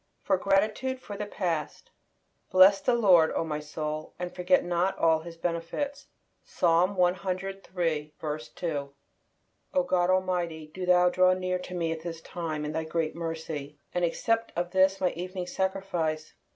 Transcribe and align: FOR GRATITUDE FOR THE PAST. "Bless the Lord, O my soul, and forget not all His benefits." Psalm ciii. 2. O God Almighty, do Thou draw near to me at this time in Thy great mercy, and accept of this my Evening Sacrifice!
FOR 0.23 0.35
GRATITUDE 0.35 0.99
FOR 0.99 1.15
THE 1.15 1.27
PAST. 1.27 1.91
"Bless 2.49 2.81
the 2.81 2.95
Lord, 2.95 3.31
O 3.35 3.43
my 3.43 3.59
soul, 3.59 4.15
and 4.17 4.33
forget 4.33 4.65
not 4.65 4.97
all 4.97 5.19
His 5.19 5.37
benefits." 5.37 6.07
Psalm 6.43 6.95
ciii. 6.95 8.55
2. 8.55 8.93
O 9.75 9.83
God 9.83 10.09
Almighty, 10.09 10.71
do 10.73 10.87
Thou 10.87 11.11
draw 11.11 11.33
near 11.33 11.59
to 11.59 11.75
me 11.75 11.91
at 11.91 12.01
this 12.01 12.19
time 12.19 12.65
in 12.65 12.71
Thy 12.71 12.83
great 12.83 13.15
mercy, 13.15 13.77
and 13.93 14.03
accept 14.03 14.51
of 14.55 14.71
this 14.71 14.99
my 14.99 15.11
Evening 15.11 15.45
Sacrifice! 15.45 16.33